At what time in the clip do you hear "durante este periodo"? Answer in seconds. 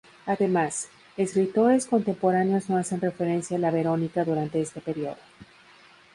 4.25-5.17